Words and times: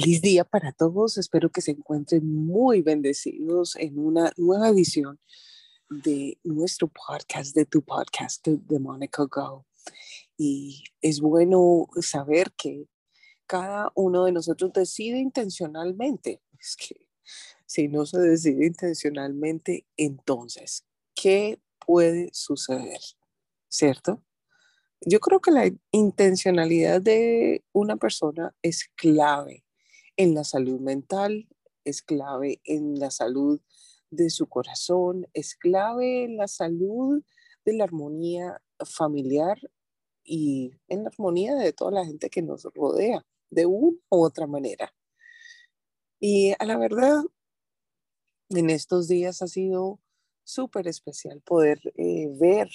Feliz 0.00 0.22
día 0.22 0.44
para 0.44 0.70
todos. 0.70 1.18
Espero 1.18 1.50
que 1.50 1.60
se 1.60 1.72
encuentren 1.72 2.24
muy 2.24 2.82
bendecidos 2.82 3.74
en 3.74 3.98
una 3.98 4.32
nueva 4.36 4.68
edición 4.68 5.18
de 5.90 6.38
nuestro 6.44 6.86
podcast, 6.86 7.52
de 7.56 7.64
tu 7.64 7.82
podcast, 7.82 8.46
de 8.46 8.78
Monica 8.78 9.24
Go. 9.24 9.66
Y 10.36 10.84
es 11.00 11.20
bueno 11.20 11.88
saber 12.00 12.52
que 12.52 12.86
cada 13.48 13.90
uno 13.96 14.26
de 14.26 14.30
nosotros 14.30 14.72
decide 14.72 15.18
intencionalmente. 15.18 16.42
Es 16.60 16.76
que 16.76 17.08
si 17.66 17.88
no 17.88 18.06
se 18.06 18.20
decide 18.20 18.66
intencionalmente, 18.66 19.84
entonces, 19.96 20.84
¿qué 21.16 21.58
puede 21.84 22.30
suceder? 22.32 23.00
¿Cierto? 23.68 24.22
Yo 25.00 25.18
creo 25.18 25.40
que 25.40 25.50
la 25.50 25.68
intencionalidad 25.90 27.02
de 27.02 27.64
una 27.72 27.96
persona 27.96 28.54
es 28.62 28.88
clave 28.94 29.64
en 30.18 30.34
la 30.34 30.42
salud 30.44 30.80
mental, 30.80 31.48
es 31.84 32.02
clave 32.02 32.60
en 32.64 32.98
la 32.98 33.10
salud 33.10 33.60
de 34.10 34.30
su 34.30 34.48
corazón, 34.48 35.28
es 35.32 35.54
clave 35.54 36.24
en 36.24 36.36
la 36.36 36.48
salud 36.48 37.22
de 37.64 37.72
la 37.74 37.84
armonía 37.84 38.60
familiar 38.84 39.58
y 40.24 40.72
en 40.88 41.04
la 41.04 41.10
armonía 41.10 41.54
de 41.54 41.72
toda 41.72 41.92
la 41.92 42.04
gente 42.04 42.30
que 42.30 42.42
nos 42.42 42.64
rodea, 42.64 43.24
de 43.50 43.66
una 43.66 43.96
u 44.10 44.24
otra 44.24 44.48
manera. 44.48 44.92
Y 46.18 46.52
a 46.58 46.64
la 46.64 46.76
verdad, 46.76 47.22
en 48.50 48.70
estos 48.70 49.06
días 49.06 49.40
ha 49.40 49.46
sido 49.46 50.00
súper 50.42 50.88
especial 50.88 51.40
poder 51.42 51.80
eh, 51.94 52.28
ver 52.40 52.68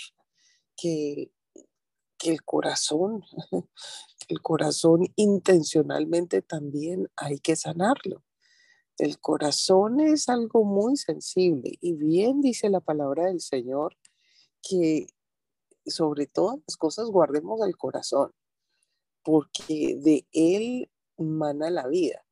que, 0.77 1.29
que 2.17 2.31
el 2.31 2.43
corazón 2.45 3.25
el 4.27 4.41
corazón 4.41 5.07
intencionalmente 5.15 6.41
también 6.41 7.09
hay 7.15 7.39
que 7.39 7.55
sanarlo. 7.55 8.23
El 8.97 9.19
corazón 9.19 9.99
es 9.99 10.29
algo 10.29 10.63
muy 10.63 10.97
sensible 10.97 11.77
y 11.81 11.93
bien 11.93 12.41
dice 12.41 12.69
la 12.69 12.79
palabra 12.79 13.25
del 13.25 13.41
Señor 13.41 13.97
que 14.61 15.07
sobre 15.85 16.27
todas 16.27 16.59
las 16.67 16.77
cosas 16.77 17.07
guardemos 17.07 17.61
el 17.65 17.75
corazón, 17.75 18.31
porque 19.23 19.97
de 19.99 20.27
él 20.31 20.89
mana 21.17 21.69
la 21.69 21.87
vida. 21.87 22.25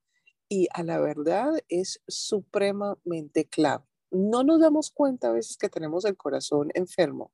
Y 0.47 0.67
a 0.73 0.84
la 0.84 1.00
verdad 1.00 1.52
es 1.69 2.02
supremamente 2.08 3.45
clave. 3.45 3.86
No 4.12 4.44
nos 4.44 4.59
damos 4.59 4.92
cuenta 4.92 5.30
a 5.30 5.34
veces 5.34 5.58
que 5.58 5.69
tenemos 5.69 6.06
el 6.06 6.17
corazón 6.17 6.69
enfermo, 6.73 7.31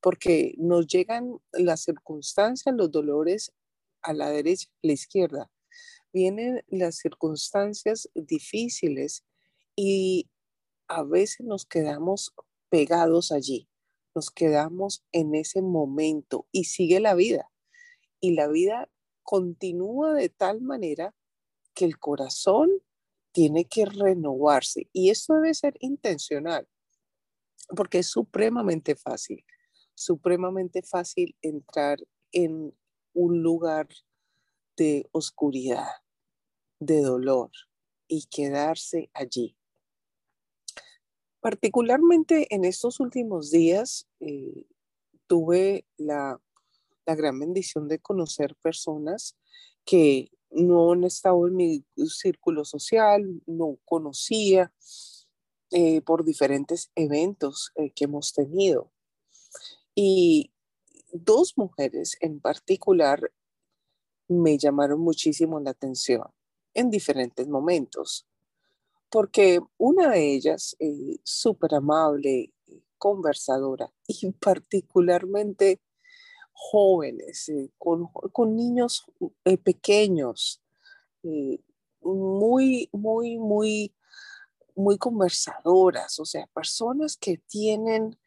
porque 0.00 0.54
nos 0.58 0.86
llegan 0.86 1.38
las 1.52 1.82
circunstancias, 1.82 2.74
los 2.74 2.90
dolores 2.90 3.52
a 4.02 4.12
la 4.12 4.30
derecha, 4.30 4.68
a 4.68 4.86
la 4.86 4.92
izquierda. 4.92 5.50
Vienen 6.12 6.64
las 6.68 6.96
circunstancias 6.96 8.08
difíciles 8.14 9.24
y 9.76 10.28
a 10.88 11.02
veces 11.02 11.46
nos 11.46 11.66
quedamos 11.66 12.34
pegados 12.70 13.30
allí, 13.32 13.68
nos 14.14 14.30
quedamos 14.30 15.04
en 15.12 15.34
ese 15.34 15.62
momento 15.62 16.46
y 16.50 16.64
sigue 16.64 17.00
la 17.00 17.14
vida. 17.14 17.50
Y 18.20 18.32
la 18.32 18.48
vida 18.48 18.90
continúa 19.22 20.14
de 20.14 20.28
tal 20.28 20.60
manera 20.60 21.14
que 21.74 21.84
el 21.84 21.98
corazón 21.98 22.70
tiene 23.32 23.66
que 23.66 23.84
renovarse 23.84 24.88
y 24.92 25.10
esto 25.10 25.34
debe 25.34 25.54
ser 25.54 25.74
intencional 25.80 26.66
porque 27.76 27.98
es 27.98 28.06
supremamente 28.08 28.96
fácil, 28.96 29.44
supremamente 29.94 30.82
fácil 30.82 31.36
entrar 31.42 31.98
en 32.32 32.74
un 33.18 33.42
lugar 33.42 33.88
de 34.76 35.08
oscuridad, 35.10 35.88
de 36.78 37.02
dolor 37.02 37.50
y 38.06 38.26
quedarse 38.30 39.10
allí. 39.12 39.56
Particularmente 41.40 42.46
en 42.54 42.64
estos 42.64 43.00
últimos 43.00 43.50
días 43.50 44.06
eh, 44.20 44.66
tuve 45.26 45.84
la, 45.96 46.40
gran 47.06 47.40
bendición 47.40 47.88
de 47.88 47.98
conocer 47.98 48.54
personas 48.56 49.34
que 49.86 50.30
no 50.50 50.92
han 50.92 51.04
estado 51.04 51.48
en 51.48 51.56
mi 51.56 51.84
círculo 52.06 52.66
social, 52.66 53.42
no 53.46 53.78
conocía 53.86 54.72
eh, 55.70 56.02
por 56.02 56.22
diferentes 56.22 56.90
eventos 56.94 57.72
eh, 57.76 57.90
que 57.92 58.04
hemos 58.04 58.34
tenido. 58.34 58.92
Y 59.94 60.52
dos 61.12 61.54
mujeres 61.56 62.16
en 62.20 62.40
particular 62.40 63.32
me 64.28 64.58
llamaron 64.58 65.00
muchísimo 65.00 65.58
la 65.60 65.70
atención 65.70 66.24
en 66.74 66.90
diferentes 66.90 67.48
momentos, 67.48 68.26
porque 69.10 69.60
una 69.78 70.10
de 70.10 70.34
ellas, 70.34 70.76
eh, 70.78 71.18
súper 71.24 71.74
amable, 71.74 72.52
conversadora 72.98 73.92
y 74.06 74.30
particularmente 74.40 75.80
jóvenes, 76.52 77.48
eh, 77.48 77.70
con, 77.78 78.56
niños 78.56 79.04
eh, 79.44 79.56
pequeños, 79.58 80.62
muy, 82.02 82.88
muy, 82.92 83.38
muy, 83.38 83.94
muy 84.74 84.98
conversadoras, 84.98 86.18
o 86.20 86.24
sea, 86.24 86.46
personas 86.54 87.16
que 87.16 87.38
tienen 87.38 88.18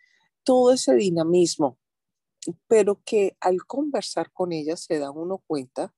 todo 0.43 0.73
ese 0.73 0.95
dinamismo 0.95 1.77
pero 2.68 3.02
que 3.06 3.35
al 3.40 3.66
conversar 3.66 4.31
con 4.31 4.52
ellas 4.52 4.81
se 4.81 5.00
da 5.00 5.12
uno 5.12 5.44
cuenta 5.47 5.94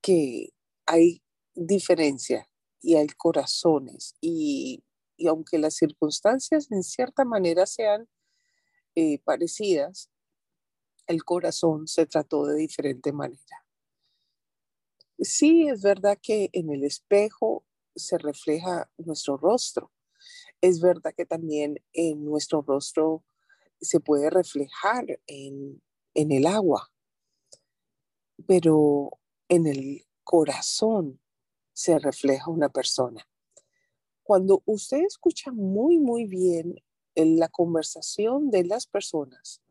que 0.00 0.50
hay 0.86 1.22
diferencia 1.54 2.48
y 2.80 2.96
hay 2.96 3.08
corazones 3.08 4.14
y, 4.20 4.84
aunque 5.28 5.58
las 5.58 5.74
circunstancias 5.74 6.70
en 6.70 6.82
cierta 6.82 7.24
manera 7.24 7.66
sean 7.66 8.08
eh, 8.94 9.18
parecidas, 9.24 10.10
el 11.06 11.24
corazón 11.24 11.86
se 11.86 12.06
trató 12.06 12.46
de 12.46 12.56
diferente 12.56 13.12
manera. 13.12 13.64
Sí, 15.18 15.68
es 15.68 15.82
verdad 15.82 16.18
que 16.20 16.50
en 16.52 16.70
el 16.70 16.84
espejo 16.84 17.64
se 17.94 18.18
refleja 18.18 18.90
nuestro 18.98 19.36
rostro. 19.38 19.90
Es 20.60 20.80
verdad 20.80 21.14
que 21.16 21.24
también 21.24 21.82
en 21.92 22.24
nuestro 22.24 22.62
rostro 22.62 23.24
se 23.80 24.00
puede 24.00 24.30
reflejar 24.30 25.04
en, 25.26 25.82
el 26.14 26.46
agua, 26.46 26.90
pero 28.46 29.18
en 29.48 29.66
el 29.66 30.06
corazón 30.24 31.20
se 31.72 31.98
refleja 31.98 32.50
una 32.50 32.70
persona. 32.70 33.28
Cuando 34.22 34.62
usted 34.64 35.02
escucha 35.04 35.52
muy, 35.52 35.98
muy 35.98 36.24
bien 36.24 36.82
en 37.14 37.38
la 37.38 37.48
conversación 37.48 38.50
de 38.50 38.64
las 38.64 38.86
personas, 38.86 39.62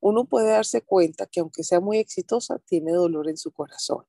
uno 0.00 0.24
puede 0.24 0.50
darse 0.50 0.82
cuenta 0.82 1.26
que 1.26 1.40
aunque 1.40 1.62
sea 1.62 1.80
muy 1.80 1.98
exitosa, 1.98 2.58
tiene 2.58 2.92
dolor 2.92 3.28
en 3.28 3.36
su 3.36 3.52
corazón. 3.52 4.06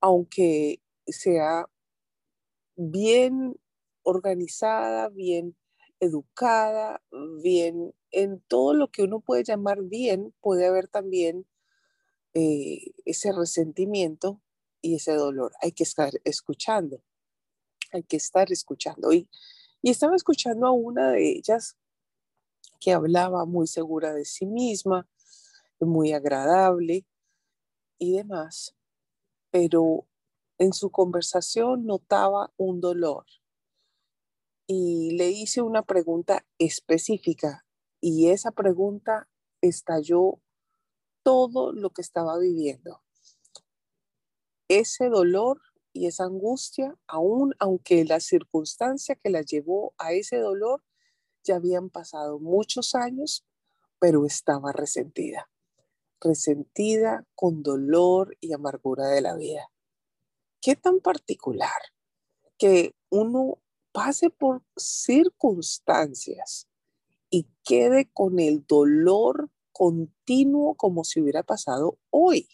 Aunque 0.00 0.80
sea 1.06 1.68
bien 2.76 3.58
organizada, 4.02 5.08
bien 5.08 5.56
educada, 6.00 7.02
bien, 7.42 7.94
en 8.10 8.40
todo 8.42 8.74
lo 8.74 8.90
que 8.90 9.02
uno 9.02 9.20
puede 9.20 9.44
llamar 9.44 9.82
bien, 9.82 10.34
puede 10.40 10.66
haber 10.66 10.88
también 10.88 11.46
eh, 12.34 12.92
ese 13.04 13.32
resentimiento 13.32 14.40
y 14.80 14.96
ese 14.96 15.14
dolor. 15.14 15.52
Hay 15.60 15.72
que 15.72 15.82
estar 15.82 16.12
escuchando, 16.24 17.02
hay 17.92 18.02
que 18.02 18.16
estar 18.16 18.50
escuchando. 18.52 19.12
Y, 19.12 19.28
y 19.82 19.90
estaba 19.90 20.16
escuchando 20.16 20.66
a 20.66 20.72
una 20.72 21.12
de 21.12 21.28
ellas 21.30 21.76
que 22.80 22.92
hablaba 22.92 23.44
muy 23.44 23.66
segura 23.66 24.14
de 24.14 24.24
sí 24.24 24.46
misma, 24.46 25.08
muy 25.80 26.12
agradable 26.12 27.06
y 27.98 28.12
demás, 28.12 28.76
pero 29.50 30.06
en 30.58 30.72
su 30.72 30.90
conversación 30.90 31.86
notaba 31.86 32.52
un 32.56 32.80
dolor 32.80 33.26
y 34.70 35.12
le 35.16 35.30
hice 35.30 35.62
una 35.62 35.82
pregunta 35.82 36.44
específica 36.58 37.64
y 38.02 38.28
esa 38.28 38.50
pregunta 38.50 39.26
estalló 39.62 40.40
todo 41.22 41.72
lo 41.72 41.90
que 41.90 42.02
estaba 42.02 42.38
viviendo. 42.38 43.02
Ese 44.68 45.08
dolor 45.08 45.62
y 45.94 46.06
esa 46.06 46.24
angustia, 46.24 46.94
aún 47.06 47.54
aunque 47.58 48.04
la 48.04 48.20
circunstancia 48.20 49.16
que 49.16 49.30
la 49.30 49.40
llevó 49.40 49.94
a 49.96 50.12
ese 50.12 50.36
dolor 50.36 50.84
ya 51.42 51.56
habían 51.56 51.88
pasado 51.88 52.38
muchos 52.38 52.94
años, 52.94 53.46
pero 53.98 54.26
estaba 54.26 54.72
resentida, 54.72 55.50
resentida 56.20 57.26
con 57.34 57.62
dolor 57.62 58.36
y 58.40 58.52
amargura 58.52 59.08
de 59.08 59.22
la 59.22 59.34
vida. 59.34 59.70
¿Qué 60.60 60.76
tan 60.76 61.00
particular 61.00 61.80
que 62.58 62.94
uno 63.08 63.58
pase 63.92 64.30
por 64.30 64.62
circunstancias 64.76 66.66
y 67.30 67.46
quede 67.64 68.10
con 68.12 68.38
el 68.38 68.66
dolor 68.66 69.50
continuo 69.72 70.74
como 70.74 71.04
si 71.04 71.20
hubiera 71.20 71.42
pasado 71.42 71.98
hoy. 72.10 72.48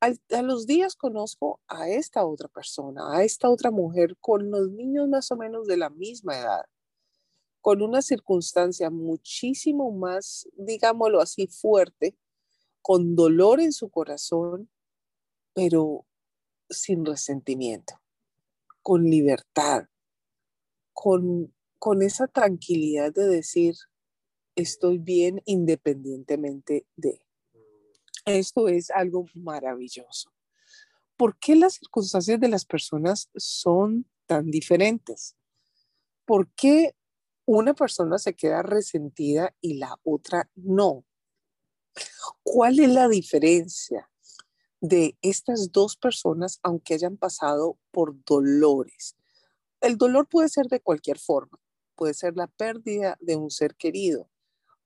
a 0.00 0.42
los 0.42 0.66
días 0.66 0.96
conozco 0.96 1.60
a 1.68 1.88
esta 1.88 2.26
otra 2.26 2.48
persona, 2.48 3.16
a 3.16 3.22
esta 3.22 3.48
otra 3.48 3.70
mujer 3.70 4.16
con 4.20 4.50
los 4.50 4.68
niños 4.70 5.08
más 5.08 5.30
o 5.30 5.36
menos 5.36 5.68
de 5.68 5.76
la 5.76 5.90
misma 5.90 6.36
edad, 6.38 6.64
con 7.60 7.80
una 7.80 8.02
circunstancia 8.02 8.90
muchísimo 8.90 9.92
más, 9.92 10.48
digámoslo 10.54 11.20
así, 11.20 11.46
fuerte, 11.46 12.16
con 12.82 13.14
dolor 13.14 13.60
en 13.60 13.72
su 13.72 13.88
corazón, 13.88 14.68
pero 15.54 16.04
sin 16.68 17.06
resentimiento, 17.06 18.01
con 18.82 19.04
libertad, 19.04 19.86
con, 20.92 21.54
con 21.78 22.02
esa 22.02 22.26
tranquilidad 22.26 23.12
de 23.12 23.26
decir, 23.26 23.74
estoy 24.56 24.98
bien 24.98 25.42
independientemente 25.44 26.86
de. 26.96 27.24
Esto 28.24 28.68
es 28.68 28.90
algo 28.90 29.26
maravilloso. 29.34 30.32
¿Por 31.16 31.38
qué 31.38 31.56
las 31.56 31.74
circunstancias 31.74 32.38
de 32.40 32.48
las 32.48 32.64
personas 32.64 33.30
son 33.36 34.08
tan 34.26 34.50
diferentes? 34.50 35.36
¿Por 36.24 36.48
qué 36.54 36.94
una 37.46 37.74
persona 37.74 38.18
se 38.18 38.34
queda 38.34 38.62
resentida 38.62 39.54
y 39.60 39.74
la 39.74 39.98
otra 40.04 40.50
no? 40.54 41.04
¿Cuál 42.42 42.80
es 42.80 42.88
la 42.88 43.08
diferencia 43.08 44.11
de 44.82 45.16
estas 45.22 45.72
dos 45.72 45.96
personas 45.96 46.60
aunque 46.62 46.92
hayan 46.92 47.16
pasado 47.16 47.78
por 47.90 48.22
dolores? 48.24 49.16
El 49.80 49.96
dolor 49.96 50.28
puede 50.28 50.50
ser 50.50 50.66
de 50.66 50.80
cualquier 50.80 51.18
forma. 51.18 51.58
Puede 51.96 52.12
ser 52.12 52.36
la 52.36 52.48
pérdida 52.48 53.16
de 53.20 53.36
un 53.36 53.50
ser 53.50 53.74
querido. 53.76 54.28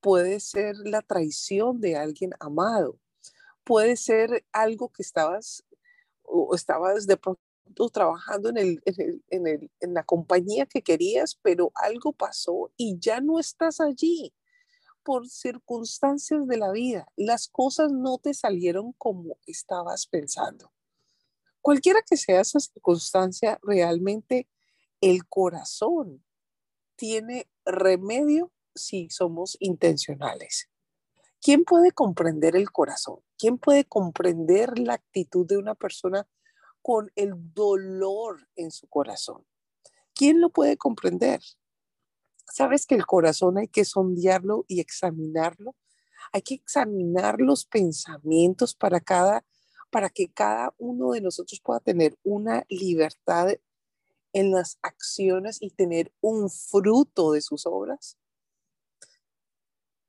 Puede 0.00 0.38
ser 0.38 0.76
la 0.84 1.02
traición 1.02 1.80
de 1.80 1.96
alguien 1.96 2.30
amado 2.38 3.00
puede 3.66 3.96
ser 3.96 4.44
algo 4.52 4.90
que 4.90 5.02
estabas 5.02 5.64
o 6.22 6.54
estabas 6.54 7.06
de 7.06 7.16
pronto 7.16 7.40
trabajando 7.92 8.48
en, 8.48 8.56
el, 8.58 8.82
en, 8.86 9.46
el, 9.48 9.70
en, 9.80 9.92
la 9.92 10.04
compañía 10.04 10.66
que 10.66 10.82
querías, 10.82 11.36
pero 11.42 11.72
algo 11.74 12.12
pasó 12.12 12.70
y 12.76 12.96
ya 13.00 13.20
no 13.20 13.40
estás 13.40 13.80
allí 13.80 14.32
por 15.06 15.28
circunstancias 15.28 16.48
de 16.48 16.56
la 16.56 16.72
vida. 16.72 17.06
Las 17.14 17.46
cosas 17.46 17.92
no 17.92 18.18
te 18.18 18.34
salieron 18.34 18.92
como 18.98 19.38
estabas 19.46 20.08
pensando. 20.08 20.72
Cualquiera 21.60 22.00
que 22.02 22.16
sea 22.16 22.40
esa 22.40 22.58
circunstancia, 22.58 23.60
realmente 23.62 24.48
el 25.00 25.28
corazón 25.28 26.24
tiene 26.96 27.48
remedio 27.64 28.52
si 28.74 29.08
somos 29.08 29.56
intencionales. 29.60 30.68
¿Quién 31.40 31.62
puede 31.64 31.92
comprender 31.92 32.56
el 32.56 32.72
corazón? 32.72 33.20
¿Quién 33.38 33.58
puede 33.58 33.84
comprender 33.84 34.76
la 34.76 34.94
actitud 34.94 35.46
de 35.46 35.56
una 35.56 35.76
persona 35.76 36.26
con 36.82 37.12
el 37.14 37.30
dolor 37.54 38.48
en 38.56 38.72
su 38.72 38.88
corazón? 38.88 39.46
¿Quién 40.14 40.40
lo 40.40 40.50
puede 40.50 40.76
comprender? 40.76 41.40
Sabes 42.46 42.86
que 42.86 42.94
el 42.94 43.06
corazón 43.06 43.58
hay 43.58 43.68
que 43.68 43.84
sondearlo 43.84 44.64
y 44.68 44.80
examinarlo. 44.80 45.74
Hay 46.32 46.42
que 46.42 46.54
examinar 46.54 47.40
los 47.40 47.66
pensamientos 47.66 48.74
para 48.74 49.00
cada 49.00 49.44
para 49.90 50.10
que 50.10 50.28
cada 50.28 50.74
uno 50.78 51.12
de 51.12 51.20
nosotros 51.20 51.60
pueda 51.60 51.80
tener 51.80 52.18
una 52.22 52.64
libertad 52.68 53.48
en 54.32 54.50
las 54.50 54.78
acciones 54.82 55.58
y 55.62 55.70
tener 55.70 56.12
un 56.20 56.50
fruto 56.50 57.32
de 57.32 57.40
sus 57.40 57.66
obras. 57.66 58.18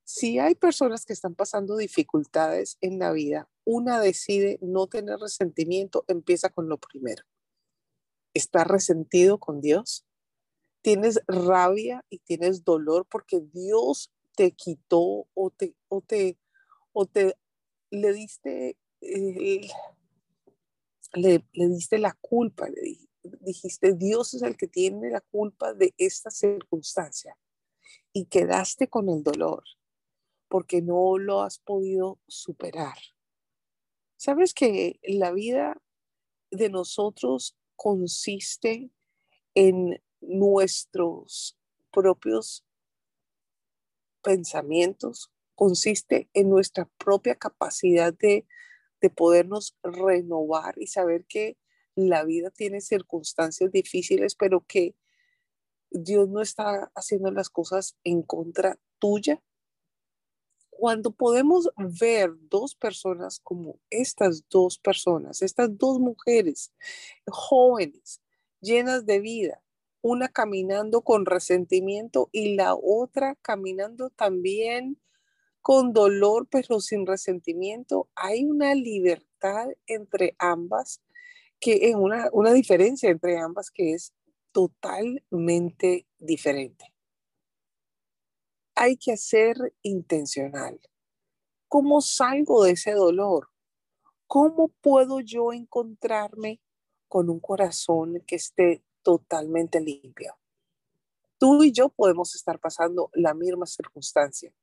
Si 0.03 0.39
hay 0.39 0.55
personas 0.55 1.05
que 1.05 1.13
están 1.13 1.35
pasando 1.35 1.77
dificultades 1.77 2.77
en 2.81 2.99
la 2.99 3.11
vida, 3.11 3.49
una 3.65 3.99
decide 3.99 4.57
no 4.61 4.87
tener 4.87 5.19
resentimiento, 5.19 6.05
empieza 6.07 6.49
con 6.49 6.69
lo 6.69 6.77
primero. 6.77 7.23
¿Estás 8.33 8.67
resentido 8.67 9.37
con 9.37 9.61
Dios? 9.61 10.06
¿Tienes 10.87 11.19
rabia 11.27 12.05
y 12.09 12.19
tienes 12.19 12.63
dolor 12.63 13.05
porque 13.11 13.41
Dios 13.41 14.09
te 14.37 14.53
quitó 14.53 15.27
o 15.33 15.49
te, 15.49 15.75
o 15.89 15.99
te, 15.99 16.37
o 16.93 17.05
te 17.05 17.35
le 17.91 18.13
diste, 18.13 18.77
le, 19.01 19.69
le 21.51 21.67
diste 21.67 21.97
la 21.97 22.17
culpa? 22.21 22.69
Le 22.69 22.99
dijiste, 23.41 23.95
Dios 23.95 24.33
es 24.33 24.43
el 24.43 24.55
que 24.55 24.69
tiene 24.69 25.09
la 25.09 25.19
culpa 25.19 25.73
de 25.73 25.93
esta 25.97 26.31
circunstancia 26.31 27.37
y 28.13 28.27
quedaste 28.27 28.87
con 28.87 29.09
el 29.09 29.23
dolor 29.23 29.65
porque 30.47 30.81
no 30.81 31.17
lo 31.17 31.41
has 31.41 31.59
podido 31.59 32.17
superar. 32.29 32.97
Sabes 34.15 34.53
que 34.53 35.01
la 35.03 35.33
vida 35.33 35.81
de 36.49 36.69
nosotros 36.69 37.57
consiste 37.75 38.89
en 39.53 40.01
nuestros 40.27 41.57
propios 41.91 42.65
pensamientos, 44.21 45.31
consiste 45.55 46.29
en 46.33 46.49
nuestra 46.49 46.89
propia 46.97 47.35
capacidad 47.35 48.13
de, 48.13 48.45
de 49.01 49.09
podernos 49.09 49.75
renovar 49.81 50.75
y 50.77 50.87
saber 50.87 51.25
que 51.25 51.57
la 51.95 52.23
vida 52.23 52.51
tiene 52.51 52.81
circunstancias 52.81 53.71
difíciles, 53.71 54.35
pero 54.35 54.63
que 54.67 54.95
Dios 55.89 56.29
no 56.29 56.41
está 56.41 56.91
haciendo 56.93 57.31
las 57.31 57.49
cosas 57.49 57.97
en 58.03 58.21
contra 58.21 58.77
tuya, 58.99 59.41
cuando 60.69 61.11
podemos 61.11 61.69
ver 61.99 62.31
dos 62.49 62.75
personas 62.75 63.39
como 63.39 63.79
estas 63.89 64.47
dos 64.47 64.77
personas, 64.77 65.41
estas 65.41 65.75
dos 65.75 65.99
mujeres 65.99 66.71
jóvenes, 67.25 68.21
llenas 68.61 69.05
de 69.07 69.19
vida, 69.19 69.63
una 70.07 70.29
caminando 70.29 71.01
con 71.01 71.25
resentimiento 71.25 72.29
y 72.31 72.55
la 72.55 72.75
otra 72.75 73.35
caminando 73.41 74.09
también 74.09 74.99
con 75.61 75.93
dolor 75.93 76.47
pero 76.49 76.79
sin 76.79 77.05
resentimiento, 77.05 78.09
hay 78.15 78.45
una 78.45 78.73
libertad 78.73 79.67
entre 79.85 80.35
ambas, 80.39 81.01
que 81.59 81.89
en 81.89 81.97
una, 81.97 82.29
una 82.31 82.53
diferencia 82.53 83.09
entre 83.09 83.37
ambas 83.37 83.69
que 83.69 83.93
es 83.93 84.13
totalmente 84.51 86.07
diferente 86.19 86.93
hay 88.77 88.95
que 88.95 89.17
ser 89.17 89.73
intencional. 89.81 90.79
¿Cómo 91.67 91.99
salgo 91.99 92.63
de 92.63 92.71
ese 92.71 92.91
dolor? 92.91 93.49
¿Cómo 94.27 94.69
puedo 94.81 95.19
yo 95.19 95.51
encontrarme 95.51 96.61
con 97.07 97.29
un 97.31 97.39
corazón 97.39 98.21
que 98.27 98.35
esté 98.35 98.83
totalmente 99.07 99.79
limpio? 99.79 100.37
Tú 101.37 101.63
y 101.63 101.71
yo 101.71 101.87
podemos 101.87 102.35
estar 102.35 102.59
pasando 102.59 103.09
la 103.13 103.33
misma 103.33 103.65
circunstancia, 103.65 104.53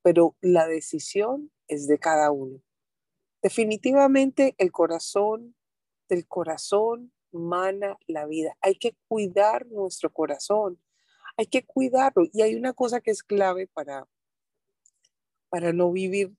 pero 0.00 0.36
la 0.40 0.68
decisión 0.68 1.50
es 1.66 1.88
de 1.88 1.98
cada 1.98 2.30
uno. 2.30 2.62
Definitivamente 3.42 4.54
el 4.58 4.70
corazón, 4.70 5.56
del 6.08 6.28
corazón 6.28 7.12
mana 7.32 7.98
la 8.06 8.26
vida. 8.26 8.56
Hay 8.60 8.76
que 8.76 8.94
cuidar 9.08 9.66
nuestro 9.66 10.12
corazón 10.12 10.78
hay 11.40 11.46
que 11.46 11.64
cuidarlo. 11.64 12.24
Y 12.32 12.42
hay 12.42 12.54
una 12.54 12.74
cosa 12.74 13.00
que 13.00 13.10
es 13.10 13.22
clave 13.22 13.66
para, 13.66 14.06
para 15.48 15.72
no 15.72 15.90
vivir 15.90 16.34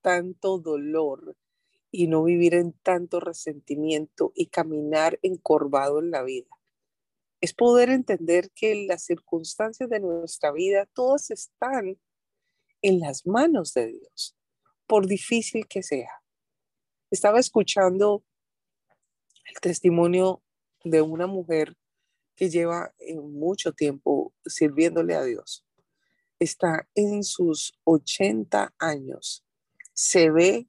tanto 0.00 0.58
dolor 0.58 1.36
y 1.90 2.06
no 2.06 2.24
vivir 2.24 2.54
en 2.54 2.72
tanto 2.72 3.20
resentimiento 3.20 4.32
y 4.34 4.46
caminar 4.46 5.18
encorvado 5.22 5.98
en 5.98 6.10
la 6.10 6.22
vida. 6.22 6.48
Es 7.40 7.54
poder 7.54 7.90
entender 7.90 8.50
que 8.54 8.86
las 8.86 9.04
circunstancias 9.04 9.88
de 9.88 10.00
nuestra 10.00 10.50
vida 10.52 10.86
todas 10.92 11.30
están 11.30 11.98
en 12.82 13.00
las 13.00 13.26
manos 13.26 13.74
de 13.74 13.88
Dios, 13.88 14.36
por 14.86 15.06
difícil 15.06 15.66
que 15.66 15.82
sea. 15.82 16.10
Estaba 17.10 17.38
escuchando 17.38 18.24
el 19.44 19.60
testimonio 19.60 20.42
de 20.84 21.02
una 21.02 21.26
mujer 21.26 21.76
que 22.34 22.50
lleva 22.50 22.94
eh, 22.98 23.16
mucho 23.16 23.72
tiempo 23.72 24.32
sirviéndole 24.44 25.14
a 25.14 25.22
Dios. 25.24 25.64
Está 26.38 26.88
en 26.94 27.24
sus 27.24 27.76
80 27.84 28.74
años. 28.78 29.44
Se 29.92 30.30
ve 30.30 30.68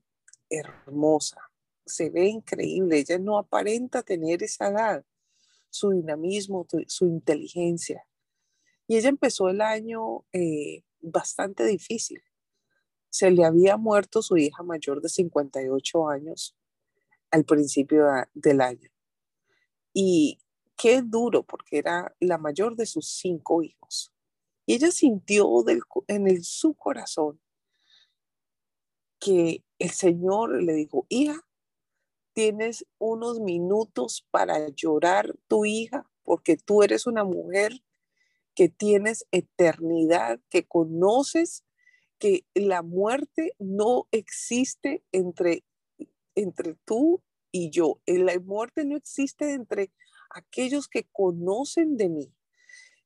hermosa, 0.50 1.52
se 1.86 2.10
ve 2.10 2.28
increíble. 2.28 2.98
Ella 2.98 3.20
no 3.20 3.38
aparenta 3.38 4.02
tener 4.02 4.42
esa 4.42 4.70
edad, 4.70 5.06
su 5.70 5.92
dinamismo, 5.92 6.68
su 6.88 7.06
inteligencia. 7.06 8.06
Y 8.88 8.98
ella 8.98 9.10
empezó 9.10 9.50
el 9.50 9.62
año 9.62 10.26
eh, 10.34 10.84
bastante 11.00 11.66
difícil. 11.66 12.22
Se 13.10 13.32
le 13.32 13.46
había 13.46 13.78
muerto 13.78 14.22
su 14.22 14.38
hija 14.38 14.64
mayor 14.64 15.02
de 15.02 15.10
58 15.10 16.10
años 16.10 16.56
al 17.32 17.46
principio 17.46 18.08
del 18.34 18.62
año. 18.62 18.90
Y 19.94 20.40
qué 20.76 21.02
duro, 21.02 21.44
porque 21.44 21.78
era 21.78 22.16
la 22.20 22.38
mayor 22.38 22.76
de 22.76 22.86
sus 22.86 23.08
cinco 23.08 23.62
hijos. 23.64 24.14
Y 24.66 24.76
ella 24.76 24.92
sintió 24.92 25.48
en 26.08 26.44
su 26.44 26.74
corazón 26.76 27.40
que 29.20 29.64
el 29.78 29.90
Señor 29.90 30.64
le 30.64 30.74
dijo, 30.74 31.06
hija, 31.10 31.46
tienes 32.40 32.86
unos 33.00 33.42
minutos 33.42 34.26
para 34.32 34.70
llorar 34.70 35.36
tu 35.50 35.66
hija, 35.66 36.10
porque 36.24 36.56
tú 36.56 36.84
eres 36.84 37.06
una 37.06 37.26
mujer 37.26 37.84
que 38.56 38.70
tienes 38.70 39.26
eternidad, 39.32 40.40
que 40.48 40.66
conoces 40.66 41.66
que 42.18 42.46
la 42.54 42.82
muerte 42.82 43.58
no 43.60 44.08
existe 44.12 45.04
entre, 45.12 45.66
entre 46.34 46.76
tú 46.86 47.22
y 47.52 47.72
yo. 47.72 48.00
La 48.06 48.40
muerte 48.40 48.86
no 48.86 48.96
existe 48.96 49.52
entre 49.52 49.92
aquellos 50.30 50.88
que 50.88 51.10
conocen 51.12 51.98
de 51.98 52.08
mí, 52.08 52.34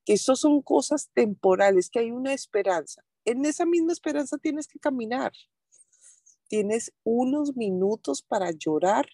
que 0.06 0.14
eso 0.14 0.36
son 0.36 0.62
cosas 0.62 1.10
temporales, 1.12 1.90
que 1.90 1.98
hay 1.98 2.12
una 2.12 2.36
esperanza. 2.36 3.04
En 3.26 3.46
esa 3.46 3.66
misma 3.66 3.94
esperanza 3.94 4.38
tienes 4.38 4.68
que 4.68 4.78
caminar. 4.78 5.32
Tienes 6.48 6.94
unos 7.04 7.56
minutos 7.56 8.22
para 8.22 8.52
llorar 8.52 9.08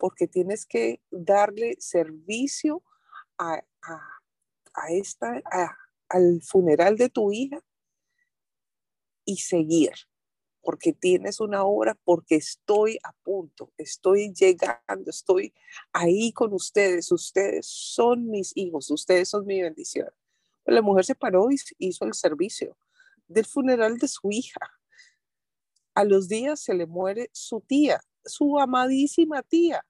porque 0.00 0.26
tienes 0.26 0.64
que 0.64 1.02
darle 1.10 1.76
servicio 1.78 2.82
a, 3.38 3.62
esta, 4.88 5.42
al 6.08 6.40
funeral 6.42 6.96
de 6.96 7.10
tu 7.10 7.32
hija 7.32 7.62
y 9.26 9.36
seguir, 9.36 9.92
porque 10.62 10.94
tienes 10.94 11.38
una 11.38 11.64
hora, 11.64 11.98
porque 12.02 12.36
estoy 12.36 12.98
a 13.04 13.12
punto, 13.22 13.72
estoy 13.76 14.32
llegando, 14.32 15.10
estoy 15.10 15.52
ahí 15.92 16.32
con 16.32 16.54
ustedes, 16.54 17.12
ustedes 17.12 17.66
son 17.66 18.30
mis 18.30 18.56
hijos, 18.56 18.90
ustedes 18.90 19.28
son 19.28 19.46
mi 19.46 19.60
bendición. 19.60 20.08
La 20.64 20.80
mujer 20.80 21.04
se 21.04 21.14
paró 21.14 21.50
y 21.50 21.56
hizo 21.78 22.06
el 22.06 22.14
servicio 22.14 22.76
del 23.28 23.44
funeral 23.44 23.98
de 23.98 24.08
su 24.08 24.30
hija. 24.30 24.60
A 25.94 26.04
los 26.04 26.28
días 26.28 26.60
se 26.60 26.72
le 26.72 26.86
muere 26.86 27.28
su 27.32 27.60
tía, 27.60 28.00
su 28.24 28.58
amadísima 28.58 29.42
tía. 29.42 29.84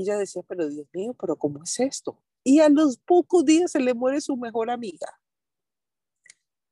Y 0.00 0.04
ella 0.04 0.16
decía, 0.16 0.42
pero 0.48 0.66
Dios 0.66 0.86
mío, 0.94 1.14
pero 1.20 1.36
¿cómo 1.36 1.62
es 1.62 1.78
esto? 1.78 2.18
Y 2.42 2.60
a 2.60 2.70
los 2.70 2.96
pocos 2.96 3.44
días 3.44 3.72
se 3.72 3.80
le 3.80 3.92
muere 3.92 4.22
su 4.22 4.34
mejor 4.34 4.70
amiga. 4.70 5.20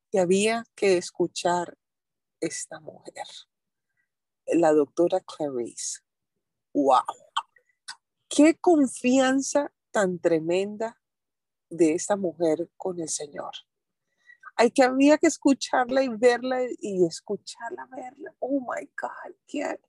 Y 0.09 0.17
había 0.17 0.65
que 0.73 0.97
escuchar 0.97 1.77
esta 2.39 2.79
mujer, 2.79 3.27
la 4.47 4.73
doctora 4.73 5.19
Clarice. 5.19 5.99
¡Wow! 6.73 7.03
¡Qué 8.27 8.55
confianza 8.55 9.71
tan 9.91 10.17
tremenda 10.17 10.99
de 11.69 11.93
esta 11.93 12.15
mujer 12.15 12.67
con 12.77 12.99
el 12.99 13.09
Señor! 13.09 13.53
Hay 14.55 14.71
que 14.71 14.81
había 14.81 15.19
que 15.19 15.27
escucharla 15.27 16.01
y 16.01 16.07
verla 16.07 16.61
y 16.79 17.05
escucharla, 17.05 17.87
verla. 17.95 18.35
Oh 18.39 18.59
my 18.59 18.89
God, 18.99 19.35
qué, 19.45 19.79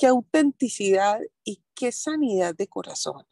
qué 0.00 0.06
autenticidad 0.06 1.20
y 1.44 1.62
qué 1.74 1.92
sanidad 1.92 2.54
de 2.54 2.66
corazón. 2.68 3.26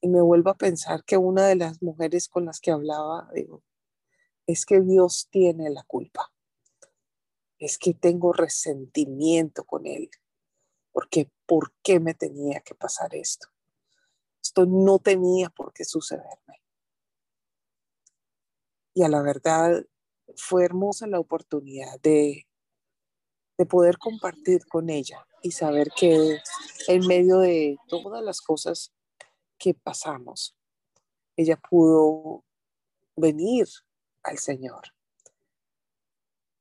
Y 0.00 0.08
me 0.08 0.22
vuelvo 0.22 0.48
a 0.48 0.56
pensar 0.56 1.04
que 1.04 1.18
una 1.18 1.46
de 1.46 1.56
las 1.56 1.82
mujeres 1.82 2.30
con 2.30 2.46
las 2.46 2.58
que 2.58 2.70
hablaba, 2.70 3.28
digo, 3.34 3.62
es 4.46 4.64
que 4.64 4.80
Dios 4.80 5.28
tiene 5.30 5.68
la 5.68 5.82
culpa. 5.82 6.32
Es 7.58 7.76
que 7.76 7.92
tengo 7.92 8.32
resentimiento 8.32 9.64
con 9.64 9.84
Él. 9.84 10.08
Porque, 10.92 11.30
¿por 11.44 11.74
qué 11.82 12.00
me 12.00 12.14
tenía 12.14 12.60
que 12.60 12.74
pasar 12.74 13.14
esto? 13.14 13.48
Esto 14.42 14.64
no 14.64 14.98
tenía 14.98 15.50
por 15.50 15.74
qué 15.74 15.84
sucederme. 15.84 16.62
Y 18.94 19.02
a 19.02 19.10
la 19.10 19.20
verdad 19.20 19.84
fue 20.36 20.64
hermosa 20.64 21.06
la 21.06 21.20
oportunidad 21.20 22.00
de, 22.00 22.46
de 23.62 23.66
poder 23.66 23.96
compartir 23.98 24.66
con 24.66 24.90
ella 24.90 25.24
y 25.40 25.52
saber 25.52 25.92
que 25.96 26.40
en 26.88 27.06
medio 27.06 27.38
de 27.38 27.76
todas 27.86 28.20
las 28.20 28.40
cosas 28.40 28.92
que 29.56 29.72
pasamos, 29.72 30.56
ella 31.36 31.56
pudo 31.56 32.42
venir 33.14 33.68
al 34.24 34.38
Señor. 34.38 34.82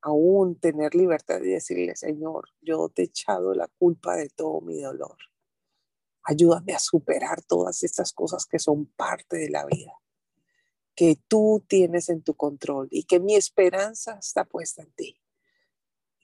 Aún 0.04 0.60
tener 0.60 0.94
libertad 0.94 1.42
y 1.42 1.50
decirle, 1.50 1.96
Señor, 1.96 2.50
yo 2.62 2.90
te 2.90 3.02
he 3.02 3.06
echado 3.06 3.56
la 3.56 3.68
culpa 3.68 4.16
de 4.16 4.30
todo 4.30 4.62
mi 4.62 4.80
dolor. 4.80 5.18
Ayúdame 6.22 6.74
a 6.74 6.80
superar 6.80 7.42
todas 7.42 7.82
estas 7.82 8.14
cosas 8.14 8.46
que 8.46 8.60
son 8.60 8.86
parte 8.86 9.38
de 9.38 9.50
la 9.50 9.66
vida, 9.66 9.94
que 10.94 11.18
tú 11.28 11.66
tienes 11.68 12.10
en 12.10 12.22
tu 12.22 12.36
control 12.36 12.88
y 12.92 13.06
que 13.06 13.20
mi 13.20 13.34
esperanza 13.34 14.20
está 14.20 14.46
puesta 14.46 14.84
en 14.84 14.92
ti. 14.92 15.21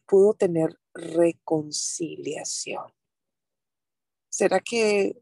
Pudo 0.08 0.34
tener 0.34 0.80
reconciliación. 0.94 2.94
¿Será 4.30 4.62
que 4.62 5.22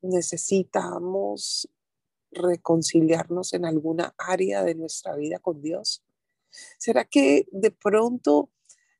necesitamos 0.00 1.68
reconciliarnos 2.32 3.52
en 3.52 3.64
alguna 3.64 4.12
área 4.18 4.64
de 4.64 4.74
nuestra 4.74 5.14
vida 5.14 5.38
con 5.38 5.62
Dios? 5.62 6.02
¿Será 6.78 7.04
que 7.04 7.46
de 7.52 7.70
pronto 7.70 8.50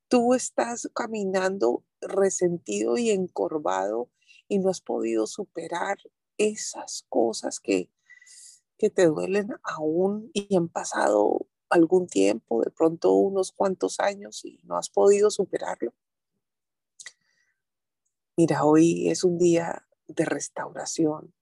tú 0.08 0.34
estás 0.34 0.90
caminando 0.94 1.84
resentido 2.00 2.98
y 2.98 3.10
encorvado 3.10 4.10
y 4.48 4.58
no 4.58 4.70
has 4.70 4.80
podido 4.80 5.26
superar 5.26 5.98
esas 6.36 7.04
cosas 7.08 7.60
que, 7.60 7.90
que 8.78 8.90
te 8.90 9.06
duelen 9.06 9.48
aún 9.62 10.30
y 10.34 10.56
han 10.56 10.68
pasado 10.68 11.46
algún 11.72 12.06
tiempo, 12.06 12.62
de 12.62 12.70
pronto 12.70 13.12
unos 13.12 13.52
cuantos 13.52 13.98
años 14.00 14.44
y 14.44 14.60
no 14.64 14.76
has 14.76 14.88
podido 14.88 15.30
superarlo? 15.30 15.92
Mira, 18.36 18.64
hoy 18.64 19.08
es 19.08 19.24
un 19.24 19.38
día 19.38 19.86
de 20.06 20.24
restauración, 20.24 21.34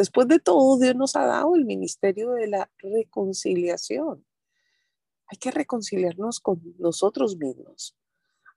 Después 0.00 0.28
de 0.28 0.38
todo, 0.38 0.78
Dios 0.78 0.96
nos 0.96 1.14
ha 1.14 1.26
dado 1.26 1.54
el 1.54 1.66
ministerio 1.66 2.30
de 2.30 2.46
la 2.46 2.70
reconciliación. 2.78 4.24
Hay 5.26 5.36
que 5.36 5.50
reconciliarnos 5.50 6.40
con 6.40 6.62
nosotros 6.78 7.36
mismos. 7.36 7.94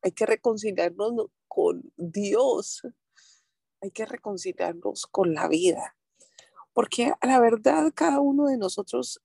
Hay 0.02 0.14
que 0.14 0.26
reconciliarnos 0.26 1.28
con 1.50 1.92
Dios. 1.98 2.84
Hay 3.82 3.92
que 3.92 4.06
reconciliarnos 4.06 5.06
con 5.06 5.34
la 5.34 5.50
vida. 5.50 5.98
Porque 6.72 7.12
a 7.20 7.28
la 7.28 7.42
verdad 7.42 7.92
cada 7.94 8.22
uno 8.22 8.46
de 8.46 8.56
nosotros 8.56 9.22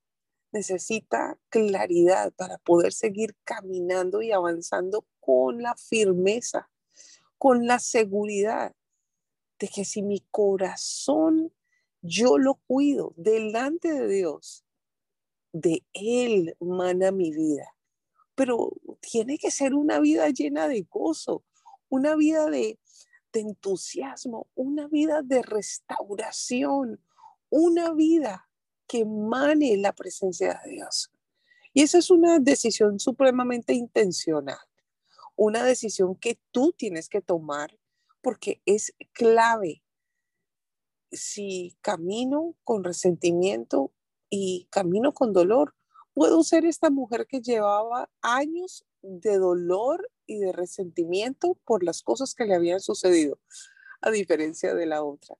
necesita 0.52 1.38
claridad 1.48 2.32
para 2.32 2.58
poder 2.58 2.92
seguir 2.92 3.36
caminando 3.44 4.22
y 4.22 4.32
avanzando 4.32 5.06
con 5.20 5.62
la 5.62 5.74
firmeza, 5.76 6.70
con 7.36 7.66
la 7.66 7.78
seguridad 7.78 8.74
de 9.58 9.68
que 9.68 9.84
si 9.84 10.02
mi 10.02 10.24
corazón 10.30 11.52
yo 12.02 12.38
lo 12.38 12.54
cuido 12.66 13.12
delante 13.16 13.92
de 13.92 14.08
Dios. 14.08 14.64
De 15.52 15.84
Él 15.92 16.56
mana 16.60 17.10
mi 17.10 17.32
vida. 17.32 17.74
Pero 18.34 18.72
tiene 19.00 19.38
que 19.38 19.50
ser 19.50 19.74
una 19.74 19.98
vida 19.98 20.28
llena 20.28 20.68
de 20.68 20.82
gozo, 20.82 21.44
una 21.88 22.14
vida 22.14 22.46
de, 22.46 22.78
de 23.32 23.40
entusiasmo, 23.40 24.48
una 24.54 24.86
vida 24.86 25.22
de 25.22 25.42
restauración, 25.42 27.02
una 27.50 27.92
vida 27.94 28.47
que 28.88 29.04
mane 29.04 29.76
la 29.76 29.92
presencia 29.92 30.60
de 30.64 30.72
Dios. 30.72 31.12
Y 31.72 31.82
esa 31.82 31.98
es 31.98 32.10
una 32.10 32.40
decisión 32.40 32.98
supremamente 32.98 33.74
intencional, 33.74 34.58
una 35.36 35.62
decisión 35.62 36.16
que 36.16 36.40
tú 36.50 36.72
tienes 36.76 37.08
que 37.08 37.20
tomar 37.20 37.78
porque 38.22 38.60
es 38.66 38.92
clave 39.12 39.82
si 41.12 41.76
camino 41.80 42.54
con 42.64 42.84
resentimiento 42.84 43.92
y 44.30 44.66
camino 44.70 45.12
con 45.12 45.32
dolor, 45.32 45.74
puedo 46.12 46.42
ser 46.42 46.64
esta 46.64 46.90
mujer 46.90 47.26
que 47.26 47.40
llevaba 47.40 48.10
años 48.20 48.84
de 49.02 49.38
dolor 49.38 50.10
y 50.26 50.38
de 50.38 50.52
resentimiento 50.52 51.58
por 51.64 51.82
las 51.82 52.02
cosas 52.02 52.34
que 52.34 52.44
le 52.44 52.54
habían 52.54 52.80
sucedido, 52.80 53.38
a 54.00 54.10
diferencia 54.10 54.74
de 54.74 54.86
la 54.86 55.02
otra. 55.02 55.36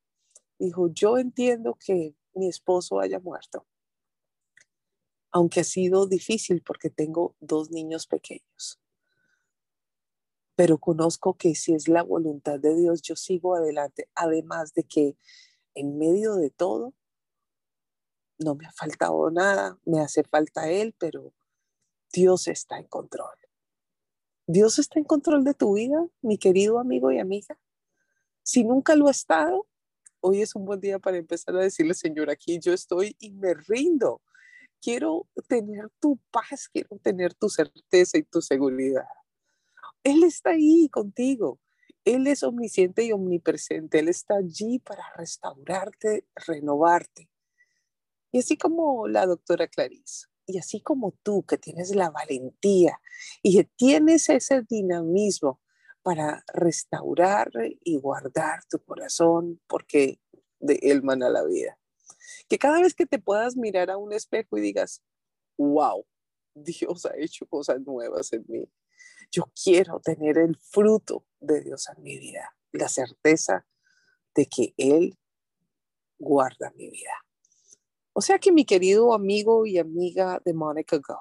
Dijo, 0.59 0.89
yo 0.89 1.19
entiendo 1.19 1.77
que 1.85 2.15
mi 2.35 2.49
esposo 2.49 3.01
haya 3.01 3.21
muerto, 3.21 3.67
aunque 5.31 5.61
ha 5.61 5.65
sido 5.65 6.07
difícil 6.07 6.63
porque 6.63 6.91
tengo 6.91 7.35
dos 7.41 7.71
niños 7.71 8.07
pequeños. 8.07 8.81
Pero 10.57 10.79
conozco 10.79 11.35
que 11.35 11.55
si 11.55 11.75
es 11.75 11.89
la 11.89 12.03
voluntad 12.03 12.59
de 12.59 12.75
Dios, 12.75 13.03
yo 13.03 13.17
sigo 13.17 13.55
adelante, 13.55 14.09
además 14.15 14.75
de 14.75 14.85
que 14.85 15.17
en 15.75 15.99
medio 15.99 16.35
de 16.35 16.51
todo, 16.51 16.95
no 18.39 18.55
me 18.55 18.67
ha 18.67 18.73
faltado 18.73 19.31
nada, 19.31 19.79
me 19.85 20.01
hace 20.01 20.25
falta 20.25 20.71
Él, 20.71 20.95
pero 20.99 21.33
Dios 22.13 22.49
está 22.49 22.79
en 22.79 22.87
control. 22.87 23.37
Dios 24.47 24.79
está 24.79 24.99
en 24.99 25.05
control 25.05 25.45
de 25.45 25.55
tu 25.55 25.75
vida, 25.75 26.07
mi 26.23 26.39
querido 26.39 26.79
amigo 26.79 27.13
y 27.13 27.19
amiga. 27.19 27.59
Si 28.43 28.65
nunca 28.65 28.97
lo 28.97 29.09
ha 29.09 29.11
estado, 29.11 29.67
hoy 30.21 30.43
es 30.43 30.55
un 30.55 30.65
buen 30.65 30.81
día 30.81 30.99
para 30.99 31.17
empezar 31.17 31.57
a 31.57 31.63
decirle, 31.63 31.95
Señor, 31.95 32.31
aquí 32.31 32.59
yo 32.61 32.73
estoy 32.73 33.17
y 33.19 33.33
me 33.33 33.55
rindo. 33.55 34.23
Quiero 34.81 35.27
tener 35.49 35.89
tu 36.01 36.19
paz, 36.31 36.69
quiero 36.73 36.99
tener 36.99 37.35
tu 37.35 37.49
certeza 37.49 38.19
y 38.19 38.23
tu 38.23 38.41
seguridad. 38.41 39.09
Él 40.05 40.23
está 40.25 40.51
ahí 40.51 40.89
contigo. 40.89 41.61
Él 42.05 42.27
es 42.27 42.43
omnisciente 42.43 43.05
y 43.05 43.13
omnipresente. 43.13 43.99
Él 43.99 44.09
está 44.09 44.37
allí 44.37 44.79
para 44.79 45.03
restaurarte, 45.17 46.27
renovarte. 46.47 47.29
Y 48.31 48.39
así 48.39 48.57
como 48.57 49.09
la 49.09 49.27
doctora 49.27 49.67
Clarice, 49.67 50.27
y 50.47 50.59
así 50.59 50.81
como 50.81 51.13
tú 51.23 51.45
que 51.45 51.59
tienes 51.59 51.95
la 51.95 52.11
valentía 52.11 53.01
y 53.43 53.57
que 53.57 53.65
tienes 53.65 54.29
ese 54.31 54.63
dinamismo 54.63 55.61
para 56.03 56.45
restaurar 56.53 57.51
y 57.85 57.99
guardar 57.99 58.61
tu 58.71 58.79
corazón, 58.83 59.61
porque 59.67 60.21
de 60.61 60.79
él 60.83 61.03
mana 61.03 61.29
la 61.29 61.45
vida. 61.45 61.79
Que 62.49 62.59
cada 62.59 62.81
vez 62.81 62.95
que 62.95 63.07
te 63.07 63.19
puedas 63.19 63.57
mirar 63.57 63.91
a 63.91 63.99
un 63.99 64.13
espejo 64.13 64.57
y 64.57 64.61
digas, 64.61 65.03
wow, 65.57 66.07
Dios 66.55 67.07
ha 67.07 67.17
hecho 67.17 67.47
cosas 67.47 67.81
nuevas 67.81 68.33
en 68.33 68.45
mí. 68.49 68.71
Yo 69.31 69.45
quiero 69.63 70.01
tener 70.01 70.39
el 70.39 70.57
fruto 70.57 71.27
de 71.41 71.63
Dios 71.63 71.89
en 71.95 72.03
mi 72.03 72.19
vida, 72.19 72.57
la 72.73 72.89
certeza 72.89 73.67
de 74.35 74.47
que 74.47 74.75
Él 74.77 75.19
guarda 76.19 76.73
mi 76.77 76.91
vida. 76.91 77.13
O 78.13 78.21
sea 78.21 78.39
que 78.39 78.51
mi 78.51 78.65
querido 78.65 79.13
amigo 79.15 79.67
y 79.67 79.79
amiga 79.79 80.41
de 80.45 80.55
Monica 80.55 80.97
Go, 80.97 81.19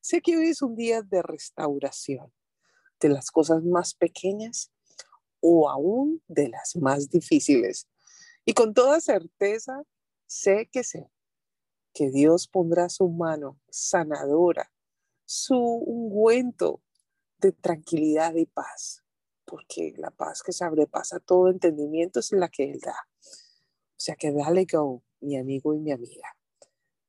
sé 0.00 0.20
que 0.20 0.36
hoy 0.36 0.48
es 0.48 0.62
un 0.62 0.76
día 0.76 1.02
de 1.02 1.22
restauración 1.22 2.32
de 3.00 3.08
las 3.08 3.30
cosas 3.30 3.62
más 3.64 3.94
pequeñas 3.94 4.70
o 5.40 5.70
aún 5.70 6.22
de 6.28 6.48
las 6.48 6.76
más 6.76 7.10
difíciles. 7.10 7.88
Y 8.44 8.54
con 8.54 8.74
toda 8.74 9.00
certeza, 9.00 9.82
sé 10.26 10.68
que 10.72 10.84
sé 10.84 11.10
que 11.92 12.10
Dios 12.10 12.48
pondrá 12.48 12.88
su 12.88 13.08
mano 13.08 13.60
sanadora, 13.68 14.72
su 15.24 15.56
ungüento 15.56 16.82
de 17.38 17.52
tranquilidad 17.52 18.34
y 18.34 18.46
paz, 18.46 19.04
porque 19.44 19.94
la 19.96 20.10
paz 20.10 20.42
que 20.42 20.52
sobrepasa 20.52 21.20
todo 21.20 21.50
entendimiento 21.50 22.20
es 22.20 22.32
la 22.32 22.48
que 22.48 22.70
Él 22.70 22.80
da. 22.80 23.08
O 23.22 24.00
sea 24.00 24.16
que 24.16 24.32
dale 24.32 24.64
go, 24.64 25.02
mi 25.20 25.36
amigo 25.36 25.74
y 25.74 25.80
mi 25.80 25.92
amiga. 25.92 26.36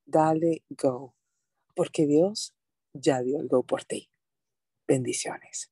Dale 0.06 0.64
go, 0.70 1.16
porque 1.76 2.08
Dios 2.08 2.56
ya 2.94 3.22
dio 3.22 3.40
el 3.40 3.48
go 3.48 3.64
por 3.64 3.84
ti. 3.84 4.10
Bendiciones. 4.88 5.72